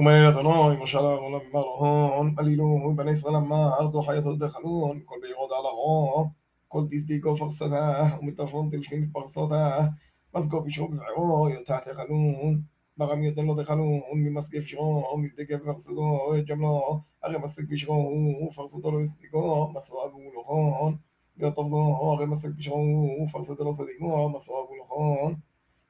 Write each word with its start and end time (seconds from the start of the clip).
وما 0.00 0.28
أدوناي 0.28 0.76
مشى 0.82 0.98
لهم 0.98 1.40
مرهون 1.54 2.34
قليلون 2.34 2.96
بني 2.96 3.10
إسرائيل 3.10 3.38
لما 3.38 3.80
أرضوا 3.80 4.02
حياة 4.02 4.36
دخلون 4.40 5.00
كل 5.00 5.20
بيعود 5.20 5.50
على 5.52 5.68
غام 5.78 6.32
كل 6.68 6.88
تزديقو 6.88 7.36
فرصته 7.36 8.18
ومتفون 8.18 8.70
تلفين 8.70 9.10
فرصته 9.14 9.92
مسقو 10.34 10.60
بشرو 10.60 10.86
بفعو 10.86 11.48
يتحت 11.48 11.88
خلون 11.88 12.64
بغم 12.96 13.24
يدن 13.24 13.46
לו 13.46 13.54
דחלון 13.54 14.00
ממסגף 14.14 14.64
שרו 14.64 15.18
מזדקף 15.18 15.58
פרסדו 15.64 16.18
ג'מלו 16.48 17.00
הרי 17.22 17.38
מסק 17.38 17.62
בשרו 17.68 18.46
ופרסדו 18.48 18.90
לא 18.90 19.00
יסתיקו 19.00 19.72
מסרו 19.74 20.04
אבו 20.04 20.18
לוחון 20.34 20.96
להיות 21.36 21.54
טוב 21.54 21.68
זו 21.68 22.12
הרי 22.12 22.26
מסק 22.26 22.48
בשרו 22.58 23.08
ופרסדו 23.24 23.64
לא 23.64 23.72
סדיגו 23.72 24.28
מסרו 24.28 24.64
אבו 24.64 24.76
לוחון 24.76 25.34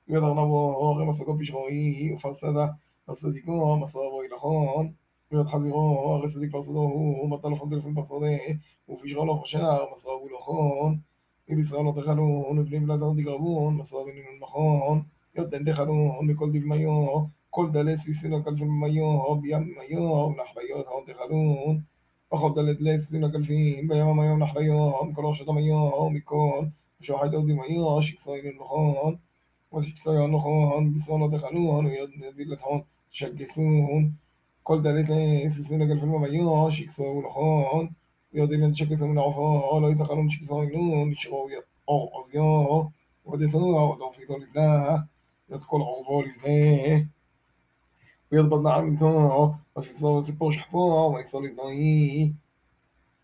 להיות 0.09 0.25
ארנבו 0.25 0.93
הרי 0.93 1.07
מסקו 1.07 1.35
בשרוי 1.35 2.13
ופרסדה 2.15 2.67
فصديقه 3.08 3.76
مصابه 3.76 4.20
إلى 4.22 4.40
خان 4.40 4.94
ويد 5.32 5.48
حزيره 5.48 6.16
أغي 6.18 6.28
صديق 6.28 6.50
فصده 6.58 6.80
ومطل 6.80 7.56
فضل 7.58 7.82
في 7.82 7.88
البصده 7.88 8.40
وفي 8.88 9.10
شغله 9.10 9.42
فشاء 9.42 9.92
مصابه 9.92 10.26
إلى 10.28 10.38
خان 10.42 11.02
يبسغل 11.50 11.94
دخلون 11.96 12.60
ابن 12.60 12.86
بلاد 12.86 13.16
دقابون 13.16 13.74
مصابين 13.74 14.14
المخان 14.36 15.04
يدن 15.38 15.64
دخلون 15.64 16.28
بكل 16.28 16.52
دب 16.52 16.64
ميو 16.66 17.30
كل 17.52 17.72
دلسي 17.72 18.14
سنة 18.14 18.40
كل 18.40 18.58
في 18.58 18.64
الميو 18.64 19.36
بيام 19.36 19.64
ميو. 19.80 20.32
نحبيوت 20.32 20.88
هون 20.88 21.06
دخلون 21.06 21.86
وخل 22.32 22.54
دلت 22.54 22.82
ليس 22.82 23.10
سنة 23.10 23.28
كل 23.32 23.44
في 23.46 23.82
بيام 23.82 24.18
ميو 24.18 24.38
نحبيو 24.38 24.92
كل 25.16 25.36
شط 25.36 25.50
ميو 25.50 26.10
ميكون 26.10 26.72
وشو 27.02 27.18
حيدو 27.18 27.46
دي 27.46 27.54
ميو 27.54 28.02
شكساين 28.02 28.48
المخان 28.48 29.20
وسبسيان 29.72 30.40
خان 30.42 30.94
بسالة 30.94 31.28
دخلوهن 31.30 31.86
ويد 31.86 32.36
بلتهن 32.38 32.84
تشكسوهن 33.12 34.14
كل 34.64 34.82
دليل 34.82 35.52
سيسين 35.52 35.84
لك 35.84 35.92
الفيلم 35.92 36.16
مبينها 36.16 36.70
شكسو 36.70 37.22
لخان 37.22 37.92
ويد 38.34 38.54
إلين 38.54 38.72
تشكسو 38.74 39.08
من 39.08 39.20
عفاها 39.20 39.80
لا 39.80 39.88
يتخلون 39.88 40.30
شكساينون 40.30 41.14
شغاوية 41.16 41.66
أو 41.90 42.10
عزياها 42.16 42.92
ودفنوها 43.26 43.84
ودوفيتها 43.84 44.38
لزناها 44.38 45.08
يدخل 45.50 45.78
عوفا 45.82 46.28
لزناها 46.28 47.08
ويضبط 48.32 48.60
نعم 48.60 48.84
منها 48.90 49.60
وسيساوي 49.76 50.22
سيبوش 50.24 50.58
حفاها 50.58 51.06
ويسالي 51.06 51.48
زناهي 51.48 52.34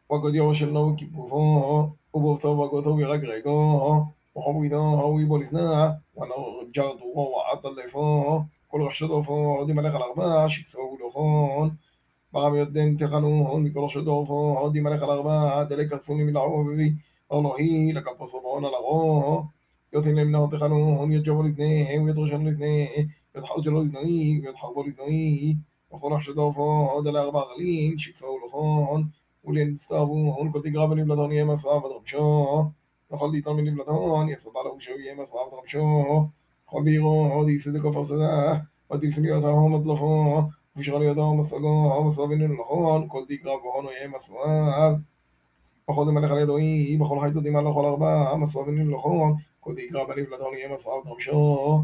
وقد 0.10 0.36
يوش 0.36 0.64
النوكي 0.64 1.06
بوفاها 1.06 1.94
ובאותו 2.14 2.48
وقد 2.48 2.88
ורק 2.88 3.24
يغرغرها 3.24 4.12
وهو 4.38 4.50
وهوينا 4.50 4.78
هوي 4.78 5.26
بوليزنا 5.26 6.02
وأنا 6.16 6.34
جاد 6.76 7.02
وهو 7.02 7.38
وعطل 7.38 7.76
لفون 7.76 8.48
كل 8.70 8.82
غشدو 8.82 9.22
فون 9.22 9.66
دي 9.66 9.74
ملك 9.74 9.96
الأغباش 9.96 10.60
يكسو 10.60 10.98
لخون 11.08 11.78
بغام 12.34 12.56
يدين 12.56 12.98
تقنون 12.98 13.64
مكل 13.64 13.80
غشدو 13.80 14.26
فون 14.26 14.72
دي 14.72 14.82
ملك 14.82 15.04
الأغباش 15.04 15.68
دلك 15.68 15.94
السني 15.94 16.24
من 16.24 16.30
العوبي 16.30 16.96
ألوهي 17.34 17.92
لك 17.92 18.22
بصبون 18.22 18.66
الأغو 18.66 19.46
يوتين 19.94 20.16
لمن 20.16 20.36
هون 20.36 20.50
تقنوهون 20.50 20.94
لمنا 20.94 21.08
تقنون 21.08 21.14
يجبو 21.14 21.44
لزنيه 21.44 22.00
ويدغشن 22.00 22.48
لزنيه 22.48 23.10
يتحوجلو 23.36 23.82
لزنيه 23.82 24.42
ويتحوجلو 24.42 24.84
لزنيه 24.84 25.56
وكل 25.92 26.14
غشدو 26.14 26.52
فون 26.52 27.04
دي 27.04 27.10
الأغباغلين 27.10 27.98
شكسو 27.98 28.38
لخون 28.48 29.12
ولين 29.44 29.76
تستابون 29.76 30.52
كل 30.52 30.72
تقابل 30.72 31.04
بلدوني 31.04 31.44
مسافة 31.44 31.88
غبشون 31.88 32.74
לכל 33.14 33.30
דתון 33.34 33.56
מלבלתון, 33.56 34.30
יסודה 34.30 34.60
לו 34.66 34.76
ושהוא 34.78 34.98
ימס 35.00 35.34
רב 35.34 35.52
דרבשו, 35.52 36.28
כל 36.66 36.82
בעירו, 36.84 37.30
עוד 37.34 37.50
יסדקו 37.50 37.94
פרסדה, 37.94 38.58
ותלפיות 38.94 39.44
ההום 39.44 39.76
הדלפו, 39.76 40.42
ובשרה 40.76 41.00
לידו 41.00 41.30
המסרגו, 41.30 41.94
המסרבינו 42.00 42.54
לכל, 42.54 43.02
כל 43.08 43.24
דקרא 43.30 43.52
והונו 43.52 43.90
ימס 44.04 44.32
רב. 44.32 44.96
וכל 45.92 46.06
דמלך 46.06 46.32
על 46.32 46.38
ידו 46.38 46.58
אי, 46.58 46.98
בכל 46.98 47.20
חי 47.20 47.30
תודימה 47.34 47.62
לכל 47.62 47.82
לא 47.82 47.88
ארבע, 47.88 48.30
המסרבינו 48.32 48.98
לכל, 48.98 49.32
כל 49.60 49.74
דקרא 49.76 50.04
בנבלתון 50.04 50.54
ימס 50.64 50.88
רב 50.88 51.06
דרבשו. 51.06 51.84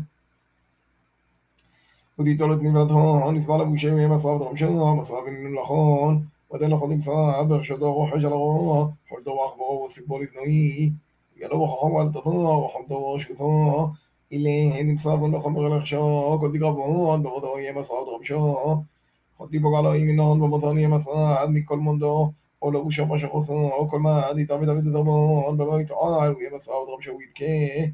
ותיטול 2.19 2.53
את 2.53 2.59
נבלתו, 2.61 3.31
נסבר 3.31 3.57
לבושם 3.57 3.97
ימס 3.97 4.25
רב 4.25 4.39
דרבשו, 4.39 4.87
המסרבינו 4.87 5.61
לכל, 5.61 6.15
ודן 6.53 6.71
לכל 6.71 6.87
נמצא, 6.87 7.43
ברשתו 7.47 7.93
רוחש 7.93 8.23
על 8.23 8.31
הרוח, 8.31 8.89
חולדו 9.09 9.31
ואחברו 9.31 9.85
וסיפור 9.85 10.19
לזנועי. 10.19 10.91
ידעו 11.43 11.67
חכם 11.67 11.93
ואל 11.93 12.09
תדעו, 12.09 12.65
וחמדו 12.65 12.95
ושקטו, 12.95 13.89
אליהם 14.33 14.87
נמסרו 14.87 15.33
וחמר 15.33 15.69
לחשו, 15.69 16.37
כל 16.39 16.51
דגרבון, 16.51 17.23
בבוטון 17.23 17.59
יהיה 17.59 17.73
מסרד 17.73 18.07
רבשו, 18.07 18.55
חוטי 19.37 19.59
בגלו 19.59 19.95
ימינון, 19.95 20.39
בבוטון 20.39 20.77
יהיה 20.77 20.87
מסרד 20.87 21.49
מכל 21.49 21.77
מונדו, 21.77 22.31
או 22.61 22.71
לבושו 22.71 23.05
מה 23.05 23.19
שחוסו, 23.19 23.87
כל 23.89 23.99
מה 23.99 24.21
עד 24.21 24.39
יתעבד 24.39 24.69
עבד 24.69 24.87
את 24.87 24.95
רבון, 24.95 25.57
בבית 25.57 25.91
עד, 25.91 26.31
הוא 26.31 26.41
יהיה 26.41 26.55
מסרד 26.55 26.87
רבשו 26.93 27.11
וידכה. 27.17 27.91